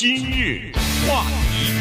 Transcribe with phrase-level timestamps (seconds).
[0.00, 0.72] 今日
[1.06, 1.74] 话题，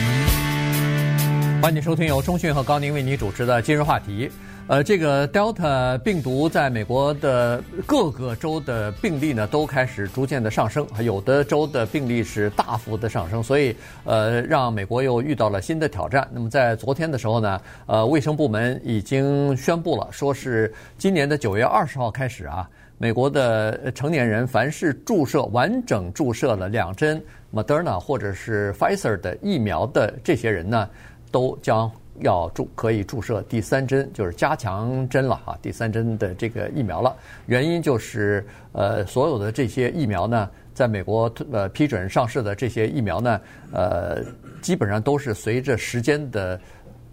[1.62, 4.29] 欢迎收听由中讯和高宁为你主持的今日话题。
[4.67, 13.73] 呃，这个 Delta 病毒在美国的各个州的病例呢，都开始逐渐的上升，有的州的病例是大幅的上升，所以
[14.04, 16.28] 呃，让美国又遇到了新的挑战。
[16.34, 27.20] 那么在昨天的时候呢，呃，卫生部门已经宣布了，说是今年的九月二十号开始啊，美国的成年人凡是注射完整注射了两针
[27.52, 30.88] Moderna 或者是 Pfizer 的疫苗的这些人呢，
[31.31, 31.91] 都将。
[32.21, 37.16] 要注可以注射第三针，就是加强针了哈，第三针的这个疫苗了。
[37.45, 43.40] 原因就是呃，所有的这些疫苗呢，在美国呃批准上市的这些疫苗呢，
[43.71, 44.21] 呃，
[44.62, 46.59] 基本上都是随着时间的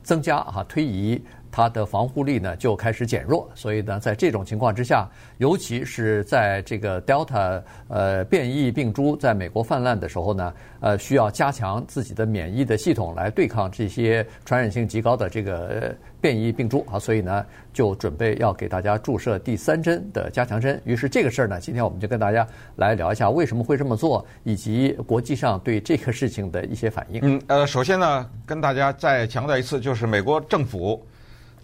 [0.03, 1.23] 增加哈推移。
[1.57, 20.79] 它的防护力呢就开始减弱，所以呢，在这种情况之下，尤其是在这个 Delta 呃变异病株在美国泛滥的时候呢，呃，需要加强自己的免疫的系统来对抗这些传染性极高的这个变异病株啊，所以呢，就准备要给大家注射第三针的加强针。
[20.85, 27.19] 于是这个事儿呢，今天我们就跟大家来聊一下为什么会这么做，以及国际上对这个事情的一些反应。
[27.25, 31.03] 嗯，呃，首先呢，跟大家再强调一次，就是美国政府。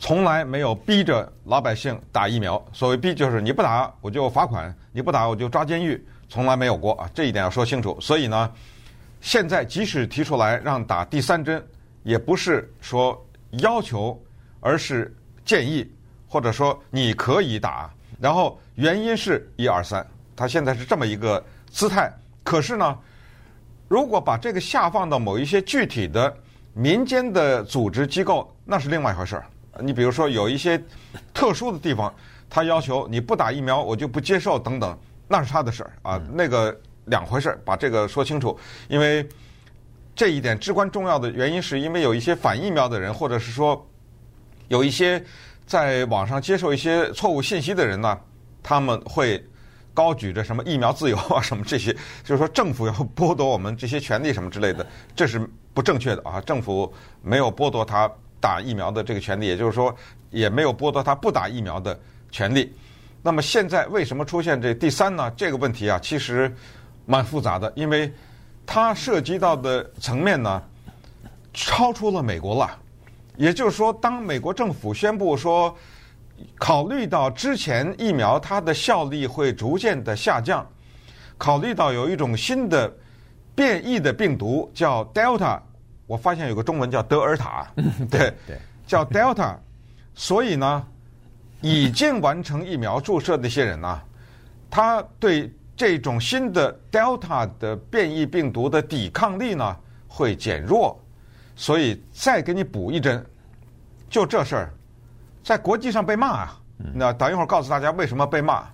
[0.02, 7.96] 从来没有逼着老百姓打疫苗，所谓逼就是你不打我就罚款，你不打我就抓监狱，从来没有过啊，这一点要说清楚。
[8.00, 8.50] 所以呢，
[9.20, 11.64] 现在即使提出来让打第三针，
[12.02, 13.24] 也不是说
[13.60, 14.20] 要求，
[14.58, 15.88] 而是建议，
[16.26, 17.88] 或者说你可以打。
[18.20, 22.12] 然后原因是一二三，他现在是这么一个姿态。
[22.42, 22.98] 可是呢，
[23.86, 26.36] 如果把这个下放到某一些具体的
[26.74, 29.46] 民间的组织机构，那是另外一回事儿。
[29.80, 30.82] 你比如说有一些
[31.32, 32.14] 特殊的地方，
[32.50, 38.58] 他要求你不打疫苗，我就不接受等等，那是他的事儿啊，那个两回事儿，把这个说清楚。
[38.88, 39.26] 因为
[40.14, 43.88] 这一点至关重要的原因，是因为有一些反疫苗的人，或者是说
[44.68, 45.24] 有一些
[45.66, 48.18] 在网上接受一些错误信息的人呢，
[48.62, 49.42] 他们会
[49.94, 58.10] 高举着什么疫苗自由啊，什么这些，就是说政府要剥夺我们这些权利什么之类的，这是不正确的啊，政府没有剥夺他。
[58.42, 59.94] 打疫苗的这个权利，也就是说，
[60.30, 61.98] 也没有剥夺他不打疫苗的
[62.32, 62.74] 权利。
[63.22, 65.30] 那么现在为什么出现这第三呢？
[65.36, 66.52] 这个问题啊，其实
[67.06, 68.12] 蛮复杂的，因为
[68.66, 70.60] 它涉及到的层面呢，
[71.54, 72.76] 超出了美国了。
[73.36, 75.72] 也就是说，当美国政府宣布说，
[76.58, 80.66] 考虑到之前疫苗它的效力会逐渐的下降，
[81.38, 82.92] 考虑到有一种新的
[83.54, 85.60] 变异的病毒叫 Delta。
[86.12, 87.66] 我发现有个中文叫德尔塔，
[88.10, 89.56] 对，对叫 Delta，
[90.14, 90.86] 所以呢，
[91.62, 93.98] 已经完成疫苗注射的一些人呢，
[94.68, 99.74] 他对这种新的 Delta 的变异病毒的抵抗力呢
[100.06, 101.02] 会减弱，
[101.56, 103.24] 所以再给你补一针，
[104.10, 104.74] 就这事儿，
[105.42, 106.60] 在国际上被骂啊。
[106.92, 108.66] 那等一会儿告诉大家为什么被骂。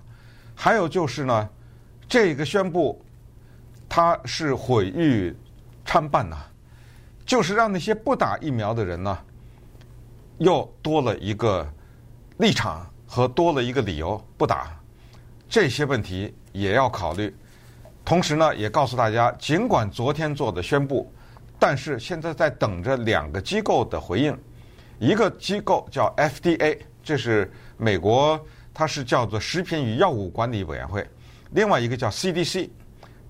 [0.53, 1.49] 还有就是呢，
[2.05, 3.01] 这个宣布
[3.87, 5.33] 它是毁誉
[5.85, 6.35] 参半呐。
[7.29, 9.15] 就是让那些不打疫苗的人呢，
[10.39, 11.71] 又多了一个
[12.37, 14.75] 立场和多了一个理由不打，
[15.47, 17.31] 这些问题也要考虑。
[18.03, 21.13] 同时呢，也告诉大家，尽管昨天做的宣布，
[21.59, 24.35] 但是现在在等着两个机构的回应。
[24.97, 31.03] 一个机构叫 FDA，这是美国，它是叫做食品与药物管理委员会；
[31.51, 32.71] 另外一个叫 CDC，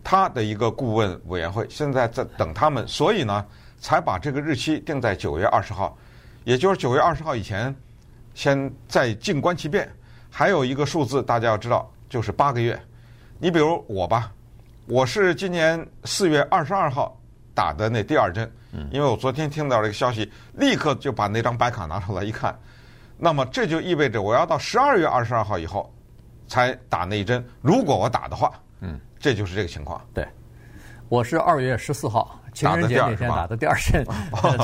[0.01, 2.87] 它的一个顾问委员会，现在在等他们。
[2.87, 3.45] 所以呢。
[3.79, 5.97] 才把这个日期定在九月二十号，
[6.43, 7.73] 也就是九月二十号以前，
[8.33, 9.89] 先再静观其变。
[10.29, 12.79] 还有一个数字大家要知道，就是八个月。
[13.39, 14.31] 你比如我吧，
[14.85, 17.17] 我是今年四月二十二号
[17.55, 18.51] 打的那第二针，
[18.91, 22.57] 因为我昨天听到这个消息，立刻就把那张白卡拿出来一看，
[23.17, 25.91] 那么这就意味着我要到十二月二十二号以后
[26.47, 27.43] 才打那一针。
[27.61, 28.51] 如果我打的话，
[28.81, 29.99] 嗯，这就是这个情况。
[30.13, 30.27] 对，
[31.07, 32.38] 我是二月十四号。
[32.53, 34.05] 情人节那天打的第二针，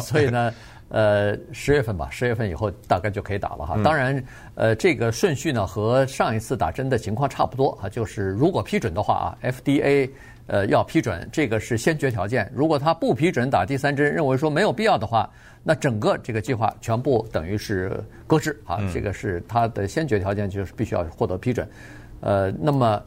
[0.01, 0.53] 所以呢，
[0.89, 3.77] 呃，十月份吧，十月份以后大概就可以打了哈。
[3.83, 4.23] 当然，
[4.55, 10.09] 呃，这个顺序呢和上一次打针的情况差不多啊，就是如果批准的话啊，FDA
[10.47, 12.51] 呃要批准，这个是先决条件。
[12.53, 15.29] 如果他不批准打第三针，认为说没有必要的话，
[15.63, 18.79] 那整个这个计划全部等于是搁置啊。
[18.93, 21.67] 这个是他的先决条件，就是必须要获得批准。
[22.21, 23.01] 呃，那么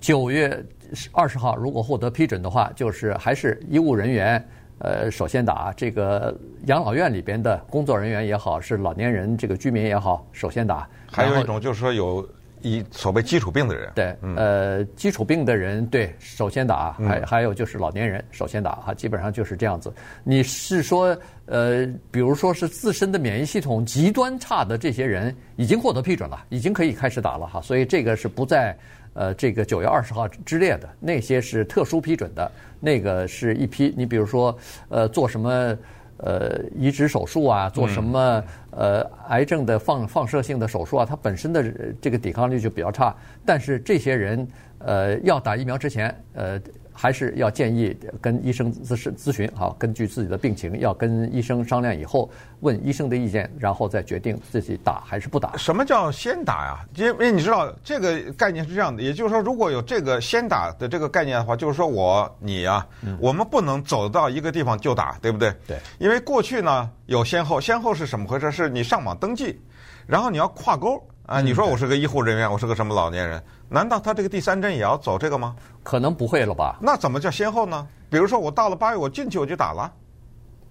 [0.00, 0.64] 九月。
[1.12, 4.44] 二十号如果获得批准的话，就是还是医务人员，
[4.78, 6.36] 呃，首先打这个
[6.66, 10.88] 养老院里边的工作人员也好，是老年人这个居民也好，首先打。
[11.10, 12.26] 还有一种就是说有
[12.62, 13.92] 一所谓基础病的人。
[13.94, 19.92] 对，呃，基础病的人对首先打，还还有就是老年人首先打哈，基本上就是这样子。
[20.24, 21.16] 你是说
[21.46, 28.76] 呃，比如说是自身的免疫系统极端差的这些人，已经获得批准了，已经可以开始打了哈，所以这个是不在
[29.14, 32.50] 呃这个九月二十号之列的，那些是特殊批准的，
[32.80, 33.94] 那个是一批。
[33.96, 34.56] 你比如说
[34.88, 35.76] 呃，做什么？
[36.18, 41.64] 呃，移植手术啊，做什么呃癌症的放放射性的手术啊，它本身的
[42.00, 43.12] 这个抵抗力就比较差。
[43.44, 44.46] 但是这些人
[44.78, 46.60] 呃要打疫苗之前，呃。
[46.92, 52.30] 还是要建议跟医生咨询咨询，好，根据自己的病情，要跟医生商量以后，
[52.60, 55.56] 问医生的意见，然后再决定自己打还是不打。
[55.56, 56.86] 什么叫先打呀？
[56.94, 65.52] 因为你知道这个概念是这样的，也就是说，如果有这个先打的这个概念的话，就是说我你啊，嗯、我们不能走到一个地方就打，对不对？
[65.66, 65.78] 对。
[65.98, 68.50] 因为过去呢有先后，先后是什么回事？
[68.52, 69.60] 是你上网登记，
[70.06, 71.02] 然后你要跨沟。
[71.26, 73.42] 啊，你说我是个医护人员，我是个什么老年人？
[73.68, 75.54] 难道他这个第三针也要走这个吗？
[75.82, 76.76] 可能不会了吧？
[76.80, 77.86] 那怎么叫先后呢？
[78.10, 79.82] 比如说我到了八月，我进去我就打了，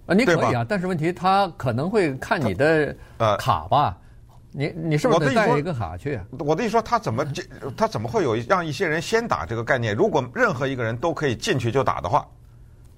[0.06, 3.96] 啊，你可以啊，但是问题他可能会看你的呃卡吧？
[4.52, 6.20] 你你是不是得带一个卡去？
[6.38, 7.26] 我的意思说，他怎么
[7.74, 9.96] 他怎么会有让一些人先打这个概念？
[9.96, 12.26] 如果任何一个人都可以进去就打的话，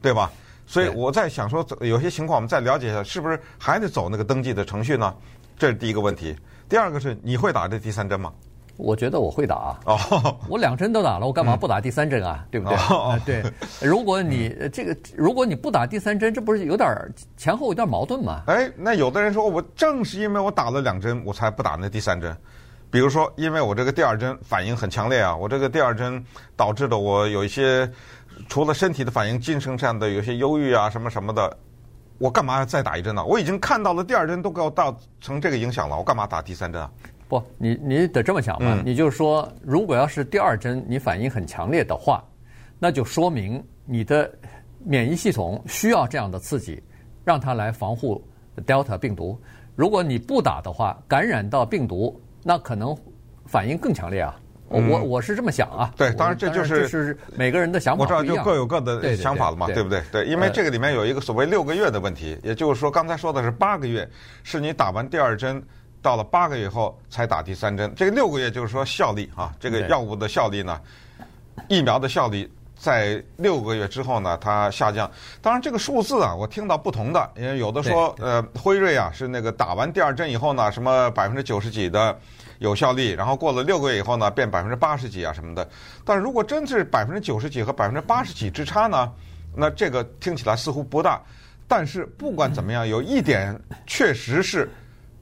[0.02, 0.30] 对吧？
[0.66, 5.14] 所以我在想说，有些情况我们再了解一下，是不是还得走那个登记的程序呢？
[5.56, 6.34] 这是第一个问题。
[6.68, 8.32] 第二个是你会打这第三针吗？
[8.76, 9.78] 我觉得我会打。
[9.84, 9.96] 哦，
[10.50, 12.44] 我两针都打了，我干嘛不打第三针啊？
[12.44, 12.76] 嗯、对不对？
[12.76, 13.44] 哦、对。
[13.80, 16.90] 如果你这个，如果你不打第三针，这不是有点
[17.36, 18.42] 前后有点矛盾吗？
[18.48, 22.36] 哎，那有的人说，我正是因为我打了两针，我才不打那第三针。
[22.90, 26.20] 比如说，因为我这个第二针反应很强烈啊，我这个第二针
[26.56, 27.88] 导致的我有一些
[28.48, 31.56] 除了身体的反应，精神上的有些忧郁啊，什么什么的。
[32.18, 33.24] 我干嘛要再打一针呢？
[33.24, 36.90] 我已经看到了第二针都给我造成这个影响了，我干嘛打第三针啊？
[37.28, 38.66] 不，你你得这么想吧。
[38.66, 42.22] 嗯、你就是说，如果要是第二针你反应很强烈的话，
[42.78, 44.30] 那就说明你的
[44.78, 46.82] 免疫系统需要这样的刺激，
[47.24, 48.22] 让它来防护
[48.66, 49.40] Delta 病毒。
[49.74, 52.96] 如果你不打的话，感染到病毒，那可能
[53.46, 54.34] 反应更强烈啊。
[54.80, 59.82] 我我是这么想啊，对，当然这就是是每个人的想法，我知道就各有各的想法了嘛，对。
[59.82, 60.02] 不对？
[60.10, 64.08] 对，因为这个里面有一个所谓六个月的问题，也就是说刚才说的是八个月，
[64.42, 65.62] 是你打完第二针，
[66.00, 70.80] 到了八个月以后才打第三针，这个六个月就是说效力啊，这个药物的效力呢，
[71.68, 72.50] 疫苗的效力
[72.84, 75.10] 在六个月之后呢它下降。
[75.40, 82.18] 当然这个数字啊，我听到不同的，因为有的说呃辉瑞啊是那个打完第二针以后呢，什么百分之九十几的。
[82.60, 85.68] 有效率，然后过了六个月以后呢，变百分之八十几啊什么的。
[86.04, 89.12] 但如果真是百分之九十几和百分之八十几之差呢，
[89.56, 91.20] 那这个听起来似乎不大。
[91.66, 94.70] 但是不管怎么样，有一点确实是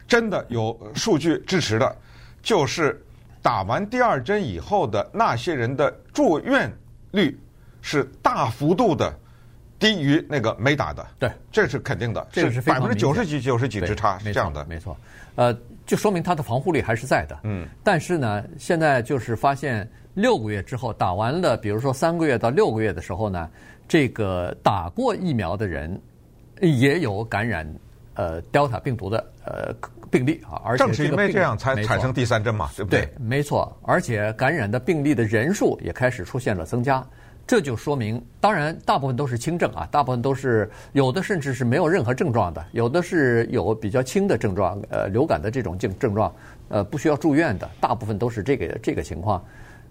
[0.07, 1.97] 真的有数据支持的，
[2.43, 3.03] 就是
[3.41, 6.71] 打完第二针以后的那些人的住院
[7.13, 7.37] 率
[7.83, 9.15] 是大幅度的
[9.79, 11.07] 低于那个没打的。
[11.19, 14.97] 对，这是肯定的，这是百分之九十几、九十几之差是这样的，没错。
[15.35, 15.55] 呃。
[15.85, 17.41] 就说明它的防护力还是在的。
[17.43, 17.67] 嗯。
[17.83, 23.51] 但是呢，现在就是发现六个月之后打完了，比如说三个月到六个月的时候呢，
[23.89, 26.01] 这个打过疫苗的人
[26.61, 27.69] 也有感染
[28.15, 29.75] 呃 Delta 病毒的呃
[30.09, 30.63] 病例啊。
[30.65, 33.01] 而且正是因为这样才产生第三针嘛，对不对？
[33.01, 33.77] 对，没错。
[33.83, 37.05] 而且感染的病例的人数也开始出现了增加。
[37.45, 46.33] 这就说明，当然大部分都是轻症啊，大部分都是有的甚至是没有任何症状的，有的是有比较轻的症状，呃，流感的这种症症状，
[46.69, 49.45] 呃，不需要住院的，大部分都是这个这个情况，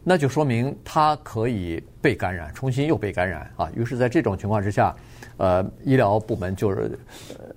[0.03, 3.69] 那就说明它可以被感染，重新又被感染啊。
[3.75, 4.95] 于是，在这种情况之下，
[5.37, 6.97] 呃，医疗部门就是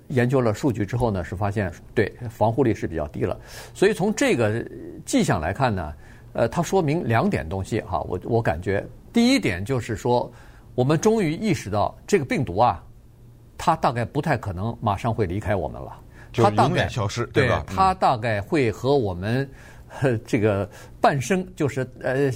[0.09, 3.35] 研究了数据之后呢，是发现对防护力是比较低了。
[3.73, 4.63] 所以从这个
[5.03, 5.93] 迹象来看呢，
[6.33, 8.85] 呃，它说明两点东西哈，我我感觉。
[9.15, 10.29] 第一点就是说，
[10.75, 12.83] 我们终于意识到这个病毒啊，
[13.57, 15.97] 它大概不太可能马上会离开我们了，
[16.33, 17.63] 它永远消失，对吧？
[17.65, 19.49] 它大概会和我们
[20.25, 20.69] 这个
[20.99, 22.29] 半生，就是呃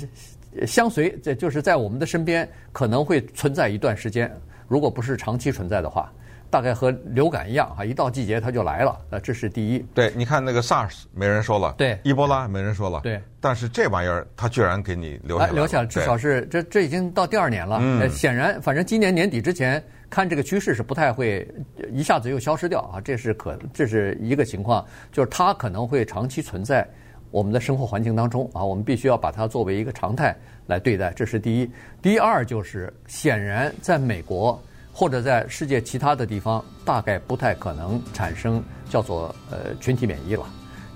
[0.65, 4.33] 相随，这就是在我们的身边，可能会存在一段时间。
[4.65, 6.09] 如果不是长期存在的话。
[6.49, 9.85] 大概和流感一样哈，一到季节它就来了，呃，这是第一。
[9.93, 13.21] 对，你看那个 SARS 没人说了，对，伊波拉没人说了，对。
[13.39, 17.77] 但是这玩意儿它居然给你留下来了，留下了，至少是这这已经到第二年了。
[17.81, 18.09] 嗯。
[18.09, 21.47] 显然，反正今年年底之前看这个趋势是不太会
[21.91, 26.87] 一下子又消失掉啊，这是可这是一个情况，就是它可能会长期存在
[27.29, 31.71] 我们的生活环境当中啊，我们必须要把它作为一个常态来对待，这是第一。
[32.01, 34.59] 第二就是显然在美国。
[34.99, 40.43] 或者在世界其他的地方，大概不太可能产生叫做呃群体免疫了。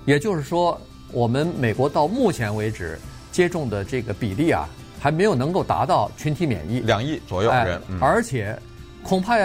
[0.04, 0.78] 也就是说，
[1.10, 2.98] 我们美国到目前为止
[3.32, 4.68] 接种的这个比例啊，
[5.00, 8.54] 还没有能够达到群体免疫，两亿左右人，哎，而且
[9.02, 9.38] 恐怕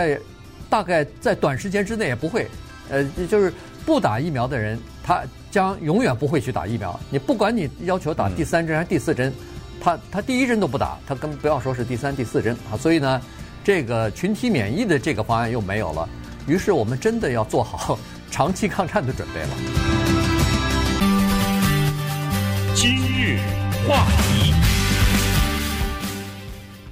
[0.70, 2.46] 大概在短时间之内也不会，
[2.90, 3.54] 呃，就是
[3.86, 7.00] 不打疫苗的人，他将永远不会去打疫苗。
[7.10, 9.34] 你不管你要求打第三针还是第四针，
[9.80, 12.76] 他他第一针都不打，他更不要说是第三、第四针啊。
[12.76, 13.22] 所以呢，
[13.64, 16.08] 这个群体免疫的这个方案又没有了，
[16.48, 18.00] 于是我们真的要做好
[18.32, 19.50] 长期抗战的准备了。
[22.74, 23.40] 今日
[23.88, 24.54] 话题。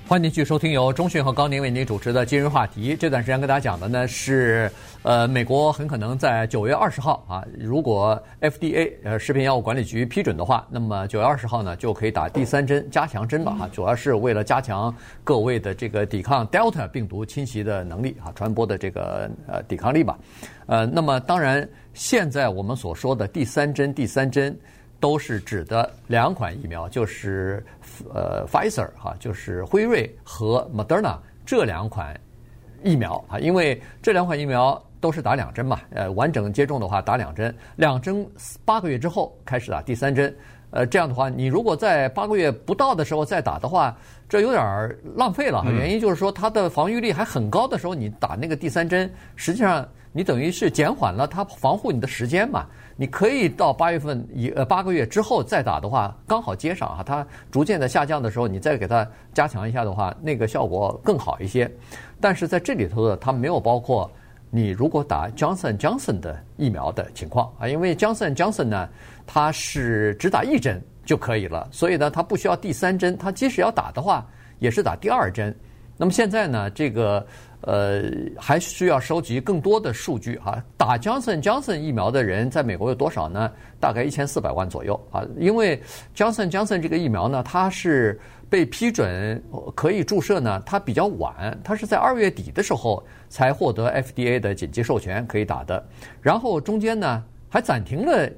[0.08, 2.96] 欢迎继续收听由中讯和高宁为您主持的今日话题。
[2.98, 4.72] 这段时间跟大家讲的呢是，
[5.04, 20.18] 呃，美国很可能在九月二十号啊，如果 FDA 呃食品药物管理局批准的话，那么九月二十号呢就可以打第三针加强针了哈，主要是为了加强各位的这个抵抗 Delta 病毒侵袭的能力啊，传播的这个呃抵抗力吧。
[20.66, 24.58] 呃，那么当然现在我们所说的第三针，第三针。
[25.00, 27.64] 都是指的两款疫苗，就是
[28.16, 32.20] 呃，Pfizer 哈，就是辉瑞和 Moderna 这两款
[32.84, 38.26] 疫苗啊，因为这两款疫苗都是打两针嘛，呃，完整接种的话打两针，两针
[38.66, 40.36] 八个月之后开始打第三针，
[40.72, 43.96] 呃，这样的话，你如果在八个月不到的时候再打的话，
[44.28, 45.64] 这有点浪费了。
[45.66, 52.66] 原因就是说它的防御力还很高的时候，你打那个第三针，实际上你等于是减缓了它防护你的时间嘛。
[53.00, 61.72] 你可以到八月份以呃八个月之后再打的话，刚好接上啊，它逐渐的下降的时候，你再给它加强一下的话，那个效果更好一些。
[62.20, 64.12] 但是在这里头的，它没有包括
[64.50, 68.90] 你如果打 Johnson Johnson 的疫苗的情况啊，因为 Johnson Johnson 呢，
[69.26, 74.26] 它是只打一针就可以了，所以呢，它不需要第三针，它即使要打的话，
[74.60, 75.56] 也是打第二针。
[75.98, 77.26] 那么现在呢，这个。
[77.68, 78.02] 呃，
[78.40, 80.64] 还需要收集更多的数据哈。
[80.78, 83.52] 打 Johnson Johnson 疫苗的人在美国有多少呢？
[83.78, 85.22] 大概一千四百万左右啊。
[85.38, 85.78] 因为
[86.16, 88.18] Johnson Johnson 这个疫苗呢，它是
[88.50, 89.44] 被批准
[89.76, 95.86] 可以注射呢，它比较晚，它是在二月底的时候才获得 FDA 的紧急授权可以打的。
[96.22, 98.30] 然后中间呢还暂停了。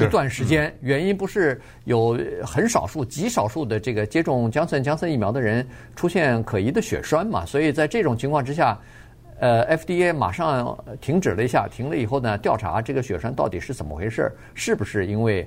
[0.00, 7.44] 一段时间，原因不是有很少数、极少数的这个接种江森江森疫苗的人出现可疑的血栓嘛？
[7.44, 8.78] 所以在这种情况之下，
[9.38, 15.46] 呃，FDA 马上停止了一下，停了以后呢，调查这个血栓到底是怎么回事，是不是因为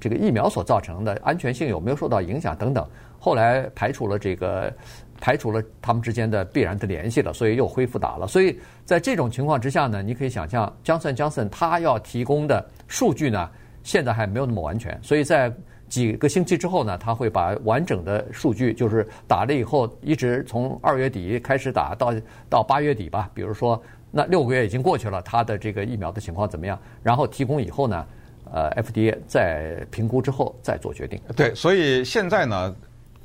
[0.00, 2.84] 这个疫苗所造成的，安全性有没有受到影响等等。
[3.18, 4.72] 后来排除了这个，
[5.20, 8.26] 排除了他们之间的必然的联系了，所以又恢复打了。
[8.26, 13.48] 所以在这种情况之下呢，你可以想象江森江森他要提供的数据呢。
[13.84, 15.52] 现在还没有那么完全，所以在
[15.88, 22.12] 几个星期之后呢，他会把完整的数据，就是打了以后，一直从二月底开始打到
[22.50, 23.30] 到八月底吧。
[23.32, 26.76] 比如说，那六个月已经过去了，他的这个疫苗的情况怎么样？
[27.02, 28.06] 然后提供以后呢，
[28.50, 31.20] 呃，FDA 在评估之后再做决定。
[31.36, 32.74] 对，所以现在呢，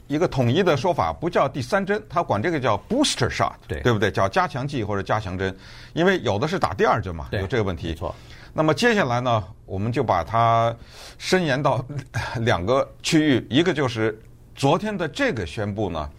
[0.08, 4.12] 一个统一的说法不叫第三针，他管这个叫 booster shot，对，对不对？
[4.12, 5.56] 叫加强剂或者加强针，
[5.94, 7.88] 因为有的是打第二针嘛，有这个问题。
[7.88, 8.14] 没错。
[8.60, 10.76] 那么接下来呢，我们就把它
[11.18, 11.82] 伸延到
[12.44, 14.22] 两个区域，一个就是
[14.54, 16.10] 昨天的这个宣布呢，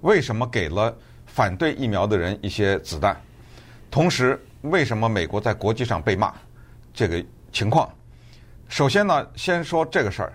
[0.00, 0.92] 为什么给了
[1.26, 3.16] 反对疫苗的人一些子弹？
[3.88, 6.34] 同时，为什么美国在国际上被骂？
[6.92, 7.88] 这个情况，
[8.68, 10.32] 首先呢，先说这个事儿。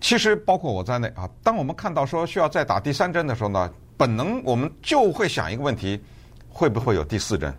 [0.00, 6.02] 其实包括我在内啊，当我们看到说需要再打第三针的时候呢，本能我们就会想一个问题：
[6.48, 7.54] 会不会有第四针？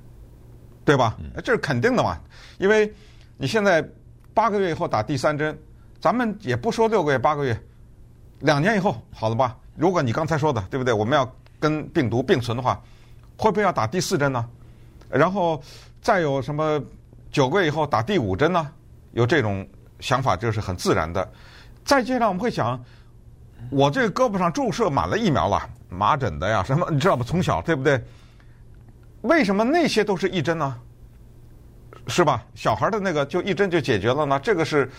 [0.86, 1.18] 对吧？
[1.44, 2.18] 这是肯定的嘛，
[2.58, 2.94] 因为
[3.38, 3.86] 你现在
[4.34, 5.58] 八个月以后打第三针，
[6.00, 7.58] 咱们也不说六个月、八个月，
[8.40, 9.56] 两年以后好了吧？
[9.75, 10.94] 如果你刚才说的对不对？
[10.94, 12.82] 我们要跟病毒并存的话，
[13.38, 14.46] 会不会要打第四针呢？
[15.10, 15.62] 然后
[16.02, 16.82] 再有什么
[17.32, 18.70] 九个月以后打第五针呢？
[19.13, 19.68] 有这种
[20.00, 21.28] 想法，这是很自然的。
[21.86, 22.84] 再接着我们会想，
[23.70, 27.24] 我这个胳膊上注射满了疫苗了，麻疹的呀什么，你知道吧？
[27.28, 28.04] 从小对不对？
[29.24, 30.80] 为什么那些都是一针呢？
[32.08, 32.44] 是吧？
[32.53, 34.39] 小孩的那个就一针就解决了呢？
[34.44, 34.92] 这个是，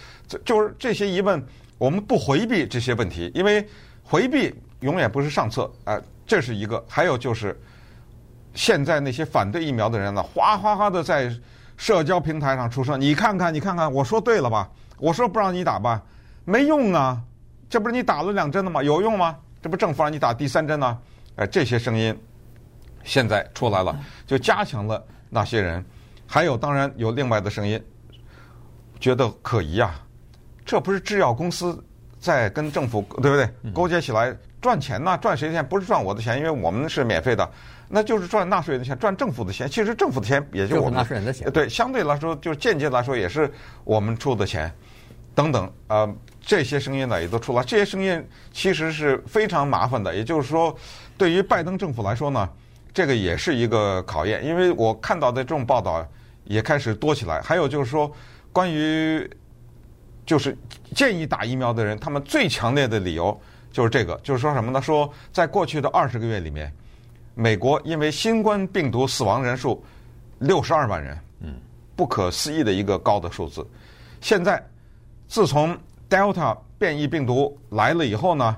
[0.44, 1.44] 就是这些疑问，
[1.76, 3.66] 我们不回避这些问题，因为
[4.02, 5.70] 回避永远不是上策。
[5.84, 6.82] 啊、这是一个。
[6.88, 7.58] 还有就是，
[8.54, 11.30] 现在那些反对疫苗的人呢，哗哗哗的在
[11.76, 14.70] 社交平台上出声，你看看，你看看，我说对了吧？
[14.98, 16.00] 我说不让你打吧，
[16.46, 17.20] 没用啊！
[17.68, 18.82] 这不是你打了两针了吗？
[18.82, 19.36] 有用吗？
[19.60, 20.98] 这不政府让你打第三针呢？
[21.36, 22.16] 哎、呃，这些声音。
[23.04, 23.96] 现在出来了，
[24.26, 25.84] 就加强了那些人，
[26.26, 27.80] 还有当然有另外的声音，
[28.98, 30.00] 觉得可疑啊，
[30.64, 31.82] 这不是制药公司
[32.18, 35.16] 在跟政府对不对勾结起来赚钱呢？
[35.18, 35.66] 赚谁的钱？
[35.66, 37.48] 不是赚我的钱，因为我们是免费的，
[37.88, 39.68] 那就是赚纳税人的钱，赚政府的钱。
[39.68, 43.52] 其实政府的钱也就我们纳税人的钱，对，相对来说就是间接来说也是
[43.84, 44.72] 我们出的钱。
[45.34, 46.08] 等等，呃，
[46.40, 47.64] 这些声音呢也都出来。
[47.64, 50.72] 这些声音其实是非常麻烦的，也就是说，
[51.18, 52.48] 对于拜登政府来说呢，
[52.94, 54.42] 这个也是一个考验。
[54.46, 56.06] 因为我看到的这种报道
[56.44, 57.42] 也开始多起来。
[57.42, 58.10] 还有就是说，
[58.52, 59.28] 关于
[60.24, 60.56] 就是
[60.94, 63.38] 建议打疫苗的人，他们最强烈的理由
[63.72, 64.80] 就是这个，就是说什么呢？
[64.80, 66.72] 说在过去的二十个月里面，
[67.34, 69.84] 美国因为新冠病毒死亡人数
[70.38, 71.54] 六十二万人，嗯，
[71.94, 73.66] 不可思议的一个高的数字。
[74.20, 74.64] 现在。
[75.26, 75.76] 自从
[76.08, 78.56] Delta 变异病毒来了以后呢，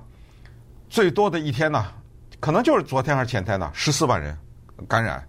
[0.91, 1.87] 最多的一天呢，
[2.41, 4.37] 可能就是昨天还是前天呢，十四万人
[4.89, 5.27] 感染。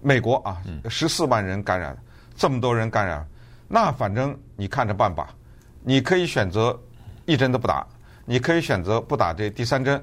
[0.00, 1.96] 美国啊，十四万人感染，
[2.36, 3.26] 这么多人感染，
[3.66, 5.34] 那反正你看着办吧。
[5.82, 6.78] 你可以选择
[7.24, 7.84] 一针都不打，
[8.24, 10.00] 你可以选择不打这第三针。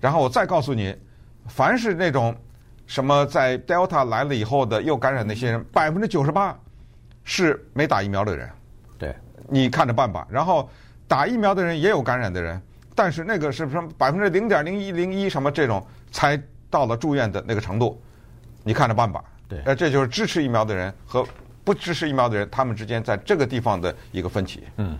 [0.00, 0.96] 然后我再告诉你，
[1.46, 2.34] 凡是那种
[2.86, 6.58] 什么在 Delta 来了以后的又感染那些人，百分之九十八
[7.24, 8.48] 是没打疫苗的人。
[8.96, 9.14] 对。
[9.48, 10.26] 你看着办吧。
[10.30, 10.70] 然后
[11.06, 12.60] 打疫苗的人也有感染的人，
[12.94, 18.00] 但是那个是什么百分之零点零一零一什么这种才到了住院的那个程度，
[18.62, 19.22] 你看着办吧。
[19.48, 21.26] 对，呃，这就是支持疫苗的人和
[21.64, 24.62] 不支持疫苗的人他们之间在这个地方的一个分歧。
[24.76, 24.96] 嗯，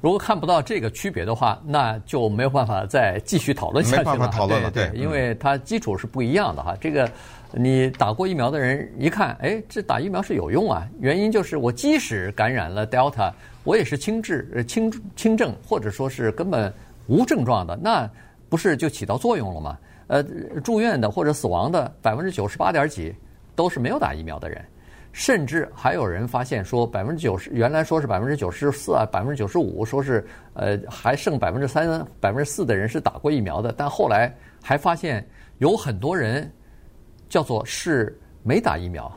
[0.00, 4.12] 如果看不到这个区别的话，那就没有办法再继续讨论下去了。
[4.12, 6.76] 没办法讨论了，对，对，因为它基础是不一样的哈。
[6.80, 7.10] 这个
[7.52, 10.86] 你打过疫苗的人一看，哎，这打疫苗是有用啊。
[11.00, 13.32] 原因就是我即使感染了 Delta。
[13.62, 16.72] 我也是轻治、轻轻症，或者说是根本
[17.10, 18.08] 无症状的，那
[18.48, 19.76] 不是就起到作用了吗？
[20.06, 20.22] 呃，
[20.62, 23.12] 住院的或者死亡的百分之九十八点几
[23.56, 24.64] 都是没有打疫苗的人，
[25.12, 30.24] 甚至还有人发现说百分之九十，原来说是百分之九十四啊，百分之九十五，说是
[30.54, 35.26] 呃还剩百分之三、百分之四的人是打过疫苗的，但后来还发现
[35.58, 36.48] 有很多人
[37.28, 39.12] 叫做是没打疫苗，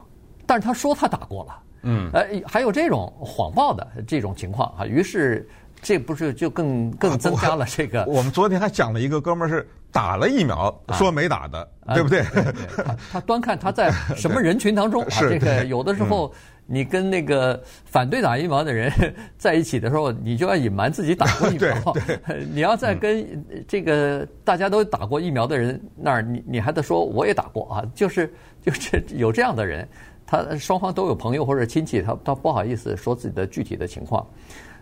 [0.46, 1.60] 但是他说他打过了。
[1.86, 5.48] 嗯，呃，还有这种谎报的这种情况啊，于是
[5.84, 8.02] 这不是就更更增加了这个。
[8.02, 12.22] 啊、我，我们昨天还讲了一个哥们儿是打了疫苗，啊、说没打的，对不对？
[12.22, 12.54] 啊、对，对，
[12.86, 15.20] 他他端看他在 什么人群当中啊。
[15.20, 16.34] 这个有的时候
[16.66, 18.92] 你跟那个反对打疫苗的人
[19.38, 21.94] 在一起的时候，你就要隐瞒自己打过疫苗。
[22.54, 29.88] 你要在跟这个大家都打过疫苗的人那儿，你你还得说我也打过啊，就是就是有这样的人。
[30.26, 34.26] 他双方都有朋友或者亲戚，他他不好意思说自己的具体的情况。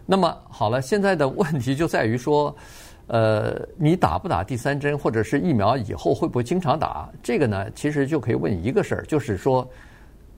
[0.05, 2.55] 那么好了，现在的问题就在于说，
[3.07, 7.09] 呃，你打不打第三针，或者是疫苗以后会不会经常打？
[7.23, 9.67] 这个呢，其实就可以问一个事儿，就是说，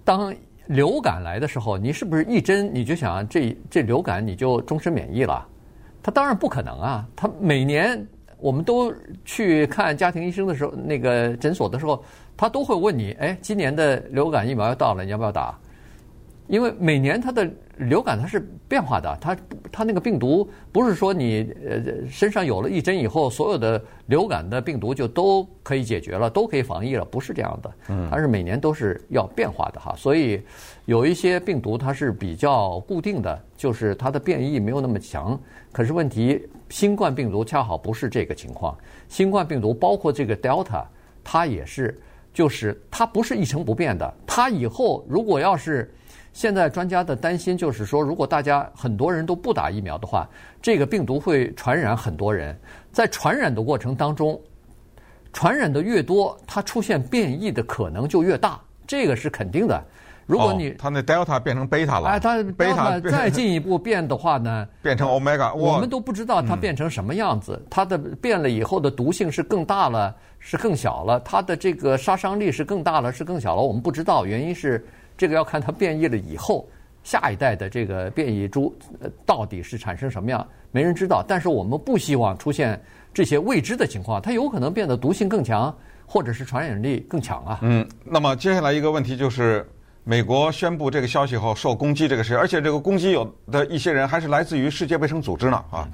[0.04, 0.34] 当
[0.68, 5.46] 流感来的时候，你是不是一针你就想这这流感你就终身免疫了？
[6.02, 7.08] 他当然不可能啊！
[7.16, 8.06] 他每年
[8.40, 8.94] 我们都
[9.26, 12.04] 去看家庭医生的时候，那个诊所的时候。
[12.36, 15.56] 他都会问你，哎，今年的流感疫苗要到了，你要不要打？
[16.48, 19.38] 因为每年它的流感它是变化的，它
[19.72, 27.72] 它那个病毒不是说你呃身上有了一针以后，所有的流感的病毒就都可以解决了，都可以防疫了，不是这样的。
[27.90, 30.42] 嗯，它是每年都是要变化的哈，所以
[30.86, 35.40] 有一些病毒它是比较固定的，就是它的变异没有那么强。
[35.72, 38.78] 可是问题，新冠病毒恰好不是这个情况，
[39.10, 40.84] 新冠病毒包括这个 Delta，
[41.24, 42.00] 它也是。
[42.34, 45.94] 就是它不是一成不变的，它以后如果要是
[46.34, 50.28] 现在专家的担心就是说，如果大家很多人都不打疫苗的话，
[50.62, 52.58] 这个病毒会传染很多人，
[52.92, 54.40] 在传染的过程当中，
[55.32, 59.82] 传染的越多，它出现变异的可能就越大，这个是肯定的。
[60.26, 74.84] 如果你、哦、它那 Delta 变成贝塔了，哎，它贝塔再进一步变的话呢， 变成 Omega，我们都不知道它变成什么样子，嗯、它的变了以后的毒性是更大了，是更小了，它的这个杀伤力是更大了，是更小了，我们不知道，原因是
[75.24, 76.68] 这个要看它变异了以后，
[77.02, 78.76] 下一代的这个变异株
[79.26, 81.24] 到底是产生什么样，没人知道。
[81.26, 82.78] 但是我们不希望出现
[83.14, 85.74] 这些未知的情况，它有可能变得毒性更强，
[86.06, 87.60] 或者是传染力更强啊。
[87.62, 89.66] 嗯，那么接下来一个问题就是。
[90.06, 95.88] 美国宣布这个消息后受攻击这个事，而且这个攻击有的一些人还是来自于世界卫生组织呢啊。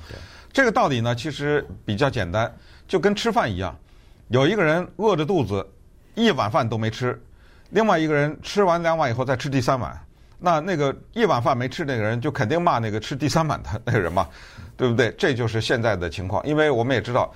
[0.52, 2.52] 这个道理呢其实比较简单，
[2.88, 3.78] 就跟吃饭一样，
[4.30, 5.64] 有一个人饿着肚子
[6.16, 7.22] 一碗饭都没吃，
[7.70, 9.98] 另外一个人吃完两碗以后再吃第三碗，
[10.40, 14.28] 那那个一碗饭没吃那个人就肯定骂那个吃第三碗的那个人嘛，
[14.76, 15.12] 对不对？
[15.18, 17.34] 这就是现在的情况，因为我们也知道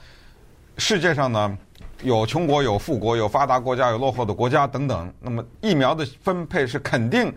[0.77, 1.57] 世界上呢。
[2.01, 5.13] 有穷国，有富国，有发达国家，有落后的国家等等。
[5.21, 7.33] 那么疫苗的分配是肯定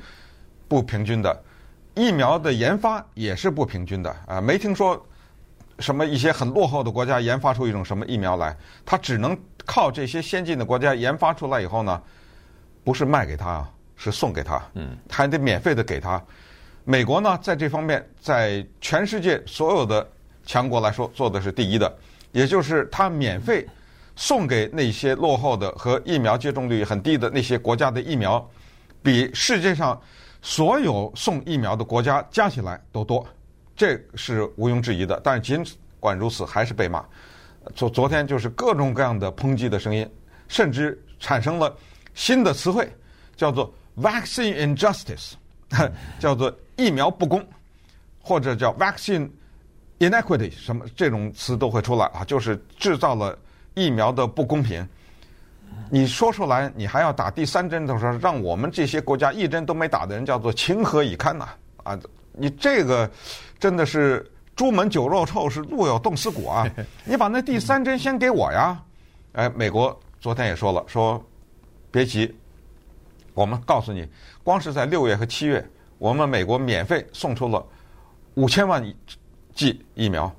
[0.66, 1.44] 不平均的，
[1.94, 4.40] 疫苗的研发也是不平均的啊！
[4.40, 5.00] 没听说
[5.78, 12.02] 什么一些很落后的国家研发出一种什么疫苗来，它只能靠这些先进的国家研发出来以后呢，
[12.86, 16.22] 不是卖给他，是送给他，嗯，还得免费的给他。
[16.84, 20.08] 美国呢，在这方面，在全世界所有的
[20.44, 21.92] 强国来说，做的是第一的，
[22.30, 23.66] 也就是他免费
[24.14, 28.48] 送给那些落后的和疫苗接种率很低的那些国家的疫苗，
[29.02, 30.00] 比世界上
[30.40, 33.26] 所有送疫苗的国家加起来都多，
[33.74, 35.20] 这是毋庸置疑的。
[35.24, 37.04] 但是尽管如此，还是被骂。
[37.74, 40.08] 昨昨天就是各种各样的抨击的声音，
[40.46, 41.76] 甚至产生了
[42.16, 42.92] 新的词汇，
[43.36, 45.34] 叫做 “vaccine injustice”，
[46.18, 47.46] 叫做疫苗不公，
[48.20, 49.30] 或者叫 “vaccine
[50.00, 53.38] inequity”，什么这种词都会出来啊，就是制造了
[53.74, 54.84] 疫苗的不公平。
[55.88, 61.46] 你说出来，你还要打第三针的时候，让我们这些国家一针都没打的人叫做情何以堪呐！
[61.84, 61.96] 啊，
[62.32, 63.08] 你这个
[63.60, 64.28] 真的是。
[64.56, 66.66] 朱门酒肉臭，是路有冻死骨啊！
[67.04, 68.82] 你把那第三针先给我呀！
[69.32, 71.22] 哎，美国昨天也说了，说
[71.96, 72.30] 别急，
[73.32, 74.06] 我们告诉你，
[74.44, 77.66] 光是在六月和七月，我们美国免费送出了
[78.34, 78.84] 五千万
[79.54, 80.30] 剂疫苗。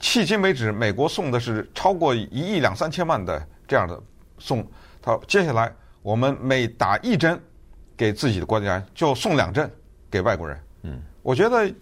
[0.00, 3.96] 迄今为止，美国送的是超过一亿两三千万的这样的
[4.38, 4.66] 送。
[5.00, 7.40] 他接下来，我们每打一针
[7.96, 9.70] 给自己的国家，就送两针
[10.10, 10.60] 给外国人。
[10.82, 11.72] 嗯，我觉得。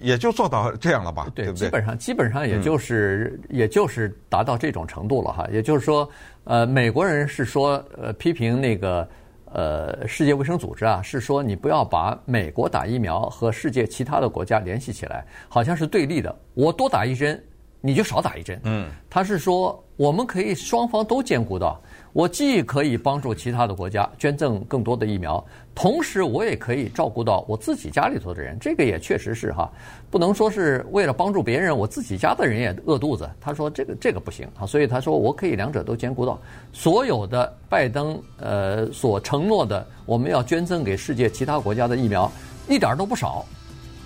[0.00, 1.26] 也就做到这样了吧？
[1.34, 1.66] 对，对不对？
[1.66, 5.48] 基本上基本上也就是、嗯、也就是达到这种程度了哈。
[5.50, 6.08] 也就是说，
[6.44, 9.08] 呃，美国人是说呃批评那个
[9.46, 16.34] 呃世界卫生组织啊，是说你不要把美国打疫苗和世界其他的国家联系起来，好像是对立的。
[16.54, 17.42] 我多打一针，
[17.80, 18.60] 你就少打一针。
[18.64, 21.80] 嗯，他是说我们可以双方都兼顾到。
[22.16, 28.56] 我既可以帮助其他的国家捐赠更多的疫苗，同时我也可以照顾到我自己家里头的人。
[28.58, 29.70] 这个也确实是哈，
[30.10, 33.28] 不能说是为了帮助别人，我自己家的人也饿肚子。
[33.38, 36.40] 他说这个这个不行啊，所以他说我可以两者都兼顾到。
[36.72, 42.32] 所有的拜登呃所承诺的我们要捐赠给世界其他国家的疫苗，
[42.66, 43.44] 一点都不少，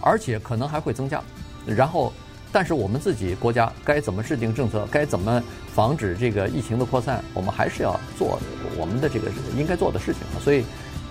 [0.01, 1.23] 而且可能还会增加。
[1.65, 2.13] 然后。
[2.53, 8.41] 但是我们自己国家该怎么制定政策，该怎么防止这个疫情的扩散，我们还是要做
[8.77, 10.23] 我们的这个应该做的事情。
[10.43, 10.65] 所以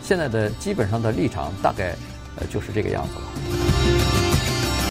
[0.03, 1.95] 现在的基本上的立场大概
[2.35, 4.18] 呃就是这个样子了。